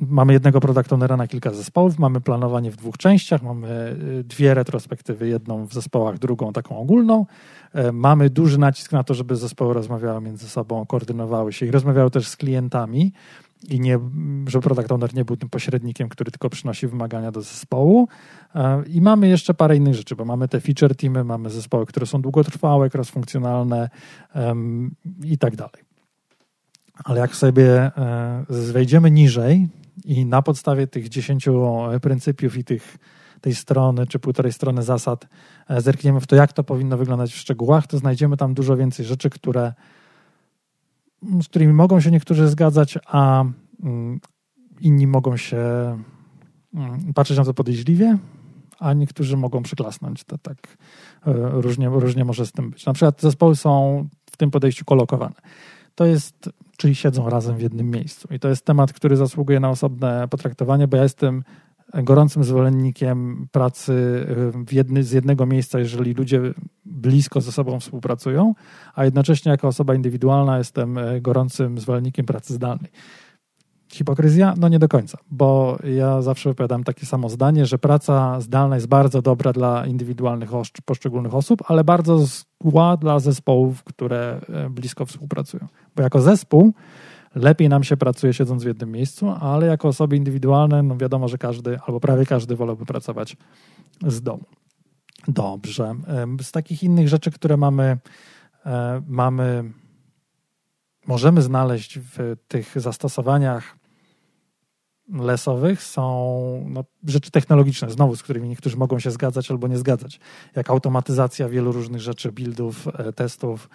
[0.00, 4.54] mamy jednego product ownera na kilka zespołów, mamy planowanie w dwóch częściach, mamy y, dwie
[4.54, 7.26] retrospektywy, jedną w zespołach, drugą taką ogólną.
[7.72, 12.10] E, mamy duży nacisk na to, żeby zespoły rozmawiały między sobą, koordynowały się i rozmawiały
[12.10, 13.12] też z klientami
[13.68, 13.98] i nie,
[14.46, 18.08] żeby product owner nie był tym pośrednikiem, który tylko przynosi wymagania do zespołu.
[18.54, 22.06] E, I mamy jeszcze parę innych rzeczy, bo mamy te feature teamy, mamy zespoły, które
[22.06, 23.88] są długotrwałe, cross-funkcjonalne
[24.34, 25.89] um, i tak dalej.
[27.04, 29.68] Ale jak sobie e, wejdziemy niżej
[30.04, 31.62] i na podstawie tych dziesięciu
[32.02, 32.98] pryncypiów i tych,
[33.40, 35.28] tej strony, czy półtorej strony zasad
[35.68, 39.06] e, zerkniemy w to, jak to powinno wyglądać w szczegółach, to znajdziemy tam dużo więcej
[39.06, 39.72] rzeczy, które
[41.42, 43.44] z którymi mogą się niektórzy zgadzać, a
[43.82, 44.20] mm,
[44.80, 45.58] inni mogą się
[46.74, 48.18] mm, patrzeć na to podejrzliwie,
[48.78, 50.24] a niektórzy mogą przyklasnąć.
[50.24, 50.56] To tak
[51.26, 52.86] e, różnie, różnie może z tym być.
[52.86, 55.34] Na przykład zespoły są w tym podejściu kolokowane.
[55.94, 58.28] To jest, czyli siedzą razem w jednym miejscu.
[58.30, 61.42] I to jest temat, który zasługuje na osobne potraktowanie, bo ja jestem
[61.94, 64.26] gorącym zwolennikiem pracy
[64.72, 66.40] jedny, z jednego miejsca, jeżeli ludzie
[66.84, 68.54] blisko ze sobą współpracują,
[68.94, 72.90] a jednocześnie jako osoba indywidualna jestem e, gorącym zwolennikiem pracy zdalnej.
[73.92, 74.54] Hipokryzja?
[74.56, 78.86] No nie do końca, bo ja zawsze wypowiadam takie samo zdanie, że praca zdalna jest
[78.86, 80.50] bardzo dobra dla indywidualnych
[80.84, 82.26] poszczególnych osób, ale bardzo
[82.64, 85.66] zła dla zespołów, które e, blisko współpracują.
[85.96, 86.72] Bo jako zespół
[87.34, 91.38] lepiej nam się pracuje siedząc w jednym miejscu, ale jako osoby indywidualne, no wiadomo, że
[91.38, 93.36] każdy albo prawie każdy wolałby pracować
[94.06, 94.44] z domu.
[95.28, 95.94] Dobrze.
[96.42, 97.98] Z takich innych rzeczy, które mamy,
[98.66, 99.72] e, mamy
[101.06, 103.79] możemy znaleźć w tych zastosowaniach
[105.12, 110.20] lesowych są no, rzeczy technologiczne, znowu, z którymi niektórzy mogą się zgadzać albo nie zgadzać,
[110.56, 113.68] jak automatyzacja wielu różnych rzeczy, buildów, e, testów,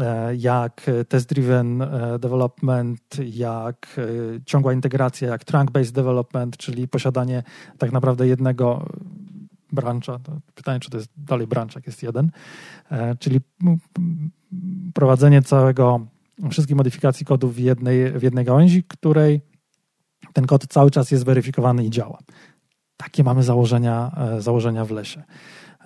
[0.00, 4.00] e, jak test-driven e, development, jak
[4.46, 7.42] ciągła integracja, jak trunk-based development, czyli posiadanie
[7.78, 8.86] tak naprawdę jednego
[9.72, 10.18] brancha.
[10.54, 12.30] Pytanie, czy to jest dalej branch, jak jest jeden,
[13.18, 13.40] czyli
[14.94, 16.06] prowadzenie całego,
[16.50, 19.40] wszystkich modyfikacji kodu w jednej, w jednej gałęzi, której
[20.34, 22.18] ten kod cały czas jest weryfikowany i działa.
[22.96, 25.22] Takie mamy założenia, e, założenia w lesie.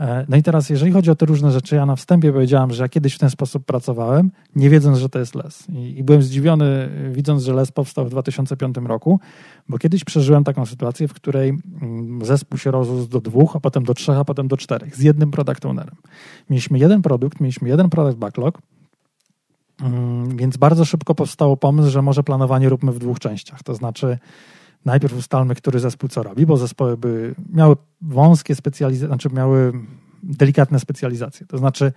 [0.00, 2.82] E, no i teraz, jeżeli chodzi o te różne rzeczy, ja na wstępie powiedziałam, że
[2.82, 5.68] ja kiedyś w ten sposób pracowałem, nie wiedząc, że to jest les.
[5.68, 9.20] I, i byłem zdziwiony, widząc, że les powstał w 2005 roku,
[9.68, 11.48] bo kiedyś przeżyłem taką sytuację, w której
[11.82, 15.00] mm, zespół się rozrósł do dwóch, a potem do trzech, a potem do czterech, z
[15.00, 15.96] jednym product ownerem.
[16.50, 18.58] Mieliśmy jeden produkt, mieliśmy jeden product backlog,
[20.36, 23.62] więc bardzo szybko powstał pomysł, że może planowanie róbmy w dwóch częściach.
[23.62, 24.18] To znaczy,
[24.84, 29.72] najpierw ustalmy, który zespół co robi, bo zespoły by miały wąskie specjalizacje, znaczy miały
[30.22, 31.46] delikatne specjalizacje.
[31.46, 31.92] To znaczy,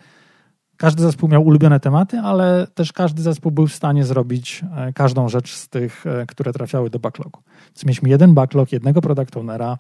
[0.82, 5.30] każdy zespół miał ulubione tematy, ale też każdy zespół był w stanie zrobić e, każdą
[5.30, 7.40] rzecz z tych, e, które trafiały do backlogu.
[7.68, 9.78] Więc mieliśmy jeden backlog, jednego product ownera,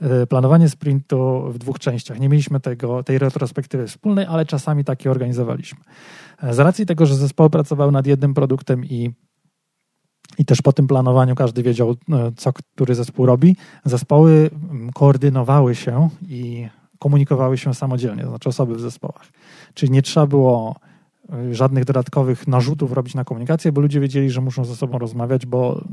[0.00, 2.20] e, planowanie sprintu w dwóch częściach.
[2.20, 5.80] Nie mieliśmy tego, tej retrospektywy wspólnej, ale czasami takie organizowaliśmy.
[6.50, 9.10] Z racji tego, że zespoły pracowały nad jednym produktem i
[10.38, 11.96] i też po tym planowaniu każdy wiedział,
[12.36, 13.56] co który zespół robi.
[13.84, 14.50] Zespoły
[14.94, 16.68] koordynowały się i
[17.00, 19.26] komunikowały się samodzielnie, to znaczy osoby w zespołach.
[19.74, 20.76] Czyli nie trzeba było
[21.32, 25.46] e, żadnych dodatkowych narzutów robić na komunikację, bo ludzie wiedzieli, że muszą ze sobą rozmawiać,
[25.46, 25.84] bo,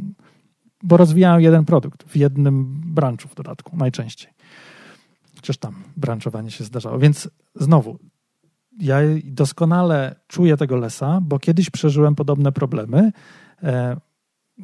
[0.83, 4.33] bo rozwijają jeden produkt w jednym branchu w dodatku, najczęściej.
[5.35, 6.99] Chociaż tam branchowanie się zdarzało.
[6.99, 7.99] Więc znowu,
[8.79, 13.11] ja doskonale czuję tego lesa, bo kiedyś przeżyłem podobne problemy,
[13.63, 13.97] e,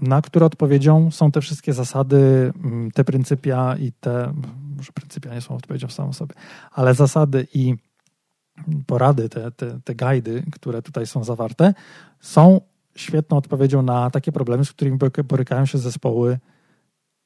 [0.01, 4.33] na które odpowiedzią są te wszystkie zasady, mm, te pryncypia i te,
[4.77, 6.35] może pryncypia nie są odpowiedzią w samą sobie,
[6.71, 7.75] ale zasady i
[8.87, 11.73] porady, te, te, te guidy, które tutaj są zawarte,
[12.19, 12.61] są
[12.95, 16.39] świetną odpowiedzią na takie problemy, z którymi borykają się zespoły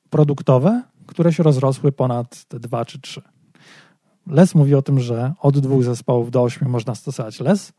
[0.09, 3.21] produktowe, które się rozrosły ponad te dwa czy trzy.
[4.27, 7.73] Les mówi o tym, że od dwóch zespołów do ośmiu można stosować les,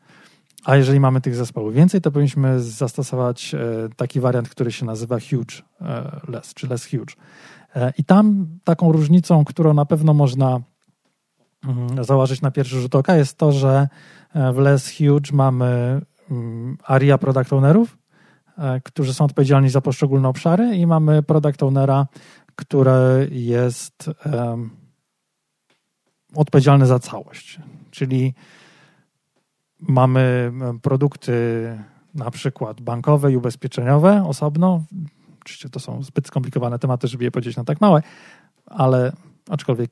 [0.65, 3.59] a jeżeli mamy tych zespołów więcej, to powinniśmy zastosować e,
[3.95, 7.13] taki wariant, który się nazywa huge e, les, czy less huge.
[7.75, 10.59] E, I tam taką różnicą, którą na pewno można
[11.63, 13.87] mm, założyć na pierwszy rzut oka, jest to, że
[14.53, 17.97] w less huge mamy mm, aria product ownerów,
[18.83, 22.07] którzy są odpowiedzialni za poszczególne obszary i mamy product ownera,
[22.55, 24.09] który jest
[26.35, 27.59] odpowiedzialny za całość.
[27.91, 28.33] Czyli
[29.79, 31.33] mamy produkty
[32.15, 34.83] na przykład bankowe i ubezpieczeniowe osobno.
[35.41, 38.01] Oczywiście to są zbyt skomplikowane tematy, żeby je powiedzieć na tak małe,
[38.65, 39.11] ale
[39.49, 39.91] aczkolwiek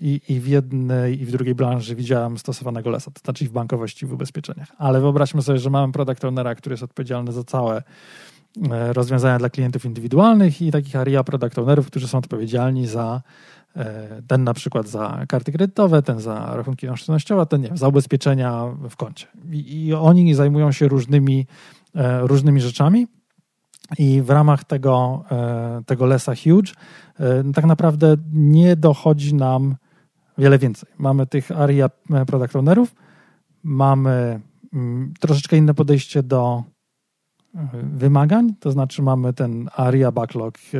[0.00, 4.04] i, i w jednej, i w drugiej branży widziałem stosowanego lesa, to znaczy w bankowości,
[4.04, 4.68] i w ubezpieczeniach.
[4.78, 7.82] Ale wyobraźmy sobie, że mamy product ownera, który jest odpowiedzialny za całe
[8.70, 13.53] e, rozwiązania dla klientów indywidualnych i takich ARIA product ownerów, którzy są odpowiedzialni za E,
[14.26, 18.96] ten na przykład za karty kredytowe, ten za rachunki oszczędnościowe, ten nie, za ubezpieczenia w
[18.96, 19.26] koncie.
[19.50, 21.46] I, I, oni zajmują się różnymi,
[21.94, 23.06] e, różnymi rzeczami.
[23.98, 26.72] I w ramach tego, e, tego lesa huge
[27.54, 29.76] tak naprawdę nie dochodzi nam
[30.38, 30.90] wiele więcej.
[30.98, 31.90] Mamy tych ARIA
[32.26, 32.94] product ownerów,
[33.62, 34.40] mamy
[34.72, 36.64] mm, troszeczkę inne podejście do
[37.82, 40.78] wymagań, to znaczy mamy ten ARIA backlog e,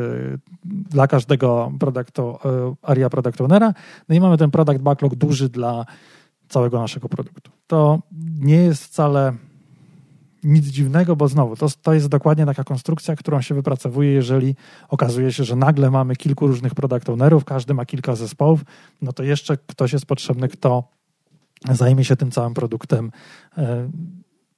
[0.64, 3.74] dla każdego produktu, e, ARIA product ownera,
[4.08, 5.87] no i mamy ten product backlog duży dla
[6.48, 7.50] całego naszego produktu.
[7.66, 7.98] To
[8.38, 9.32] nie jest wcale
[10.44, 14.54] nic dziwnego, bo znowu to, to jest dokładnie taka konstrukcja, którą się wypracowuje, jeżeli
[14.88, 18.64] okazuje się, że nagle mamy kilku różnych product ownerów, każdy ma kilka zespołów,
[19.02, 20.88] no to jeszcze ktoś jest potrzebny, kto
[21.70, 23.12] zajmie się tym całym produktem
[23.58, 23.88] e,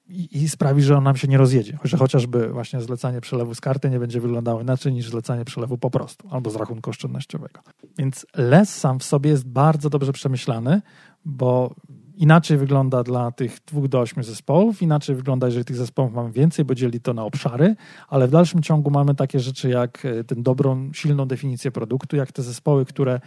[0.09, 1.79] i, i, sprawi, że on nam się nie rozjedzie.
[1.85, 5.91] Że chociażby właśnie zlecanie przelewu z karty nie będzie wyglądało inaczej niż zlecanie przelewu po
[5.91, 7.61] prostu albo z rachunku oszczędnościowego.
[7.99, 10.83] Więc les sam w sobie jest bardzo dobrze przemyślany,
[11.25, 11.75] bo
[12.17, 16.65] inaczej wygląda dla tych dwóch do ośmiu zespołów, inaczej wygląda, jeżeli tych zespołów mamy więcej,
[16.65, 17.77] bo dzieli to na obszary,
[18.09, 22.33] ale w dalszym ciągu mamy takie rzeczy jak e, tę dobrą, silną definicję produktu, jak
[22.33, 23.21] te zespoły, które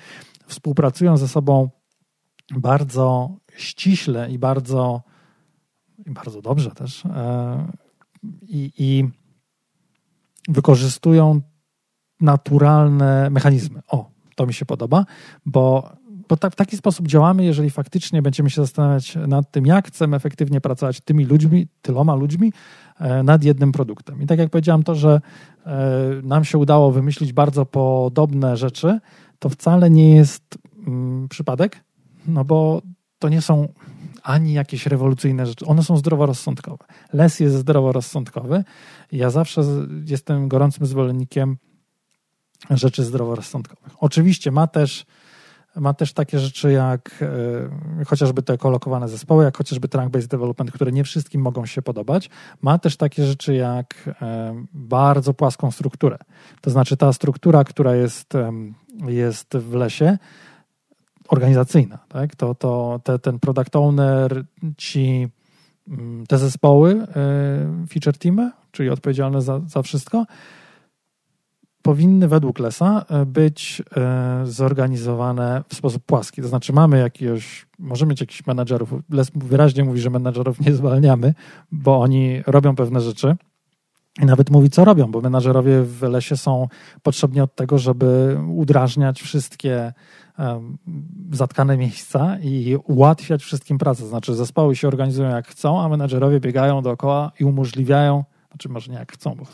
[0.48, 1.70] współpracują ze sobą
[2.58, 5.02] bardzo ściśle i bardzo,
[6.10, 7.68] bardzo dobrze też e,
[8.42, 9.04] i, i
[10.48, 11.42] wykorzystują
[12.22, 13.82] naturalne mechanizmy.
[13.88, 15.06] O, to mi się podoba,
[15.46, 20.16] bo bo w taki sposób działamy, jeżeli faktycznie będziemy się zastanawiać nad tym, jak chcemy
[20.16, 22.54] efektywnie pracować tymi ludźmi, tyloma ludźmi
[23.00, 24.22] e, nad jednym produktem.
[24.22, 25.22] I tak jak powiedziałem, to, że
[25.66, 25.80] e,
[26.24, 29.00] nam się udało wymyślić bardzo podobne rzeczy,
[29.40, 31.84] to wcale nie jest mm, przypadek,
[32.28, 32.82] no bo
[33.20, 33.68] to nie są
[34.24, 35.66] ani jakieś rewolucyjne rzeczy.
[35.66, 36.86] One są zdroworozsądkowe.
[37.14, 38.64] Les jest zdroworozsądkowy.
[39.12, 39.62] Ja zawsze
[40.06, 41.58] jestem gorącym zwolennikiem
[42.70, 43.94] rzeczy zdroworozsądkowych.
[44.00, 45.06] Oczywiście ma też
[45.76, 47.24] ma też takie rzeczy jak
[48.02, 52.30] e, chociażby te kolokowane zespoły, jak chociażby trunk-based development, które nie wszystkim mogą się podobać.
[52.62, 56.18] Ma też takie rzeczy jak e, bardzo płaską strukturę.
[56.62, 58.34] To znaczy ta struktura, która jest,
[59.08, 60.18] jest w lesie,
[61.30, 62.36] organizacyjna, tak?
[62.36, 64.46] to, to te, ten product owner,
[64.78, 65.28] ci,
[65.88, 70.26] mm, te zespoły, e, feature teamy, czyli odpowiedzialne za, za wszystko,
[71.82, 76.42] powinny według Lesa e, być e, zorganizowane w sposób płaski.
[76.42, 78.94] To znaczy mamy jakiegoś, możemy mieć jakichś menadżerów.
[79.10, 81.34] Les wyraźnie mówi, że menadżerów nie zwalniamy,
[81.72, 83.36] bo oni robią pewne rzeczy.
[84.22, 86.68] I nawet mówi, co robią, bo menadżerowie w lesie są
[87.04, 89.94] potrzebni od tego, żeby udrażniać wszystkie
[91.32, 94.08] zatkane miejsca i ułatwiać wszystkim pracę.
[94.08, 98.98] Znaczy, zespoły się organizują jak chcą, a menadżerowie biegają dookoła i umożliwiają znaczy może nie
[98.98, 99.46] jak chcą, bo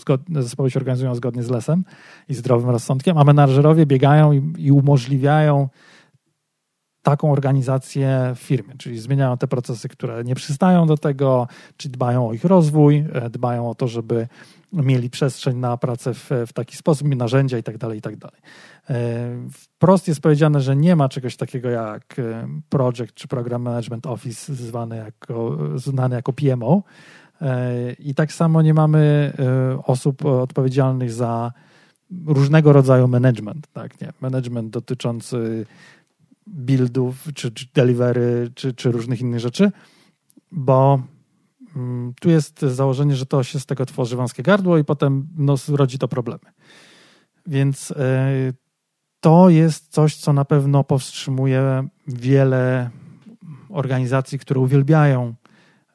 [0.00, 1.84] zgodne, zespoły się organizują zgodnie z lesem
[2.28, 5.68] i zdrowym rozsądkiem, a menadżerowie biegają i, i umożliwiają
[7.10, 12.28] taką organizację w firmie, czyli zmieniają te procesy, które nie przystają do tego, czy dbają
[12.28, 14.28] o ich rozwój, e, dbają o to, żeby
[14.72, 18.14] mieli przestrzeń na pracę w, w taki sposób, narzędzia i tak dalej, i tak.
[18.90, 18.96] E,
[19.52, 24.54] wprost jest powiedziane, że nie ma czegoś takiego jak e, Project czy Program Management Office
[24.54, 26.82] zwany jako, znany jako PMO,
[27.98, 29.32] I tak samo nie mamy
[29.86, 31.52] osób odpowiedzialnych za
[32.26, 34.12] różnego rodzaju management, tak, nie?
[34.20, 35.66] Management dotyczący
[36.48, 39.72] buildów, czy, czy delivery, czy, czy różnych innych rzeczy,
[40.52, 41.02] bo
[41.76, 45.54] mm, tu jest założenie, że to się z tego tworzy wąskie gardło i potem no,
[45.68, 46.52] rodzi to problemy.
[47.46, 48.52] Więc e,
[49.20, 52.90] to jest coś, co na pewno powstrzymuje wiele
[53.68, 55.34] organizacji, które uwielbiają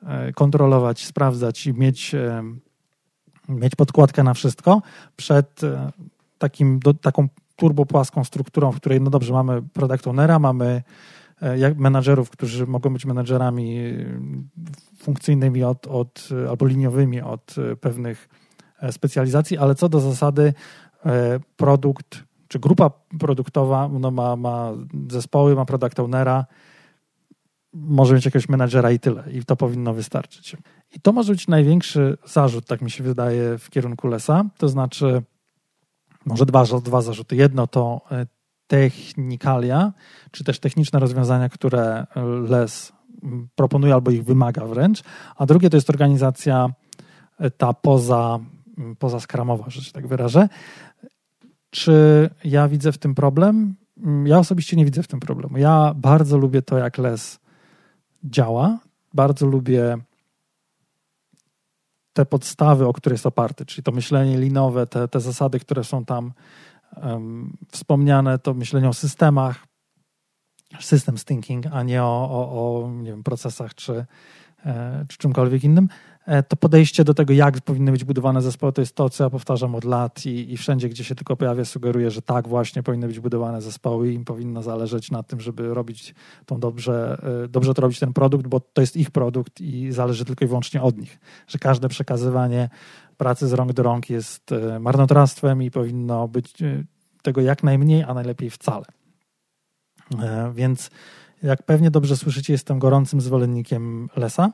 [0.07, 2.43] E, kontrolować, sprawdzać i mieć, e,
[3.49, 4.81] mieć podkładkę na wszystko
[5.15, 5.61] przed
[6.37, 10.83] takim, do, taką turbopłaską strukturą, w której, no dobrze, mamy product ownera, mamy
[11.57, 13.93] jak menadżerów, którzy mogą być menadżerami
[14.97, 18.29] funkcyjnymi od, od, albo liniowymi od pewnych
[18.91, 20.53] specjalizacji, ale co do zasady
[21.55, 24.71] produkt czy grupa produktowa no ma, ma
[25.09, 26.45] zespoły, ma product ownera,
[27.73, 29.23] może mieć jakiegoś menadżera i tyle.
[29.31, 30.55] I to powinno wystarczyć.
[30.95, 34.45] I to może być największy zarzut, tak mi się wydaje, w kierunku Lesa.
[34.57, 35.23] To znaczy,
[36.25, 37.35] może dwa, dwa zarzuty.
[37.35, 38.25] Jedno to e,
[38.67, 39.93] technikalia,
[40.31, 42.05] czy też techniczne rozwiązania, które
[42.49, 42.93] Les
[43.55, 45.03] proponuje albo ich wymaga wręcz,
[45.35, 46.69] a drugie to jest organizacja
[47.39, 48.39] e, ta poza,
[48.99, 50.49] poza skramowa, że się tak wyrażę.
[51.69, 53.75] Czy ja widzę w tym problem?
[54.25, 55.57] Ja osobiście nie widzę w tym problemu.
[55.57, 57.39] Ja bardzo lubię to, jak Les
[58.23, 58.79] działa.
[59.13, 59.97] Bardzo lubię
[62.13, 66.05] te podstawy, o które jest oparty, czyli to myślenie linowe, te, te zasady, które są
[66.05, 66.33] tam
[67.03, 69.67] um, wspomniane, to myślenie o systemach,
[70.79, 74.05] systems thinking, a nie o, o, o nie wiem, procesach czy,
[74.65, 75.89] e, czy czymkolwiek innym.
[76.25, 79.29] E, to podejście do tego, jak powinny być budowane zespoły, to jest to, co ja
[79.29, 83.07] powtarzam od lat i, i wszędzie, gdzie się tylko pojawia, sugeruję, że tak właśnie powinny
[83.07, 86.15] być budowane zespoły i im powinno zależeć na tym, żeby robić
[86.45, 90.25] tą dobrze, e, dobrze to robić ten produkt, bo to jest ich produkt i zależy
[90.25, 91.19] tylko i wyłącznie od nich.
[91.47, 92.69] Że każde przekazywanie
[93.17, 96.53] pracy z rąk do rąk jest e, marnotrawstwem i powinno być
[97.21, 98.85] tego jak najmniej, a najlepiej wcale.
[100.53, 100.89] Więc
[101.43, 104.51] jak pewnie dobrze słyszycie, jestem gorącym zwolennikiem Lesa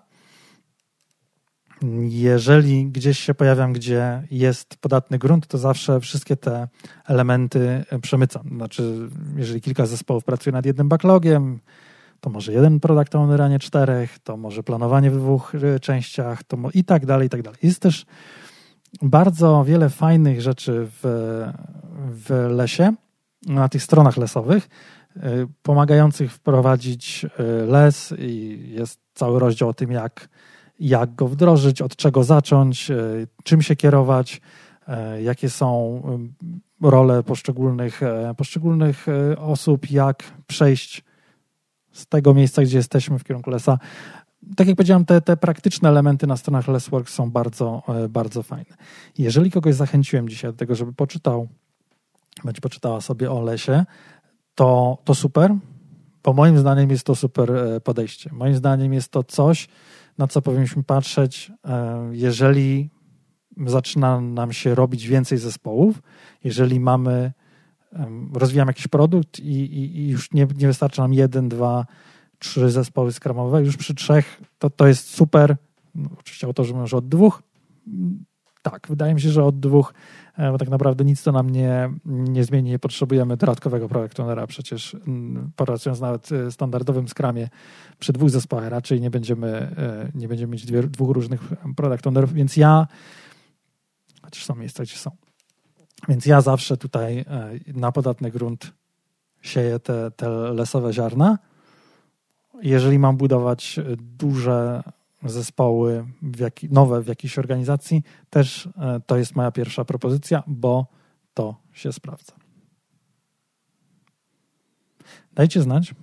[2.10, 6.68] jeżeli gdzieś się pojawiam, gdzie jest podatny grunt, to zawsze wszystkie te
[7.08, 8.50] elementy przemycam.
[8.56, 11.60] Znaczy, jeżeli kilka zespołów pracuje nad jednym backlogiem,
[12.20, 16.44] to może jeden product owner, a nie czterech, to może planowanie w dwóch y, częściach,
[16.44, 17.60] to i tak dalej, i tak dalej.
[17.64, 18.06] Jest też
[19.02, 21.02] bardzo wiele fajnych rzeczy w,
[22.10, 22.94] w lesie,
[23.48, 24.70] na tych stronach lesowych,
[25.18, 25.20] y,
[25.62, 27.26] pomagających wprowadzić
[27.68, 30.30] les i jest cały rozdział o tym, jak,
[30.80, 32.92] jak go wdrożyć, od czego zacząć,
[33.44, 34.42] czym się kierować,
[35.22, 36.02] jakie są
[36.82, 38.02] role poszczególnych,
[38.38, 39.06] poszczególnych
[39.38, 41.04] osób, jak przejść
[41.92, 43.80] z tego miejsca, gdzie jesteśmy w kierunku lesa.
[44.56, 48.76] Tak jak powiedziałem, te, te praktyczne elementy na stronach Lessworks są bardzo, e, bardzo fajne.
[49.18, 51.48] Jeżeli kogoś zachęciłem dzisiaj do tego, żeby poczytał,
[52.44, 53.86] bądź poczytała sobie o lesie,
[54.56, 55.56] to, to super,
[56.24, 58.30] bo moim zdaniem jest to super e, podejście.
[58.34, 59.68] Moim zdaniem jest to coś,
[60.20, 62.90] na co powinniśmy patrzeć, e, jeżeli
[63.66, 66.02] zaczyna nam się robić więcej zespołów,
[66.44, 67.32] jeżeli mamy
[68.34, 71.86] rozwijamy jakiś produkt i, i, i, już nie, nie wystarcza nam jeden, dwa,
[72.40, 73.64] trzy zespoły skramowe.
[73.64, 75.58] Już przy trzech to, to jest super.
[75.96, 77.44] No, oczywiście autorzy mówią, że od dwóch.
[78.72, 79.94] Tak, wydaje mi się, że od dwóch,
[80.38, 82.70] e, bo tak naprawdę nic to nam nie, nie zmieni.
[82.70, 84.48] Nie potrzebujemy dodatkowego projektu ownera.
[84.48, 84.98] Przecież
[85.56, 87.50] pracując nawet w e, standardowym skramie
[88.00, 91.42] przy dwóch zespołach raczej nie będziemy, e, nie będziemy mieć dwie, dwóch różnych
[91.76, 92.88] product ownerów, więc ja
[94.22, 95.12] chociaż są miejsca, gdzie są
[96.10, 97.26] więc ja zawsze tutaj
[97.68, 98.72] na podatny grunt
[99.42, 101.38] sieję te, te lesowe ziarna.
[102.62, 104.84] Jeżeli mam budować duże
[105.24, 110.88] zespoły w jaki, nowe w jakiejś organizacji, też e, to jest moja pierwsza propozycja, bo
[111.34, 112.34] to się sprawdza.
[115.34, 115.96] Dajcie znać,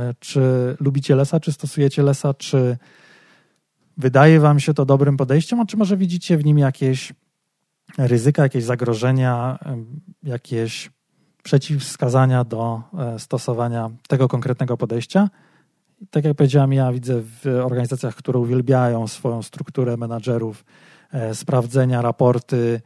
[0.00, 2.76] e, czy lubicie lesa, czy stosujecie lesa, czy
[3.96, 7.12] wydaje wam się to dobrym podejściem, a czy może widzicie w nim jakieś
[7.98, 9.58] ryzyka, jakieś zagrożenia,
[10.22, 10.90] jakieś
[11.44, 15.30] przeciwwskazania do e, stosowania tego konkretnego podejścia.
[16.10, 20.64] Tak jak powiedziałem, ja widzę w organizacjach, które uwielbiają swoją strukturę menadżerów,
[21.12, 22.80] e, sprawdzenia, raporty,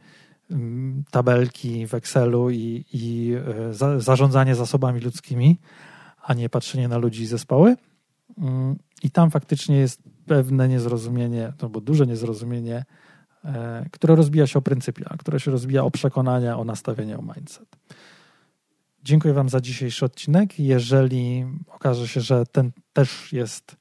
[1.11, 3.33] tabelki w Excelu i, i
[3.79, 5.59] e, zarządzanie zasobami ludzkimi,
[6.21, 7.75] a nie patrzenie na ludzi i zespoły.
[8.37, 12.85] Mm, I tam faktycznie jest pewne niezrozumienie, no bo duże niezrozumienie
[13.45, 17.67] E, które rozbija się o pryncypia, które się rozbija o przekonania, o nastawienie, o mindset.
[19.09, 20.59] Dziękuję Wam za dzisiejszy odcinek.
[20.59, 23.75] Jeżeli okaże się, że ten też jest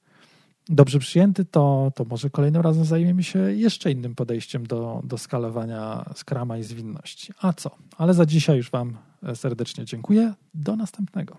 [0.68, 6.10] dobrze przyjęty, to, to może kolejnym razem zajmiemy się jeszcze innym podejściem do, do skalowania
[6.14, 7.32] skrama i zwinności.
[7.40, 7.70] A co?
[7.96, 8.96] Ale za dzisiaj już Wam
[9.34, 10.34] serdecznie dziękuję.
[10.54, 11.36] Do następnego.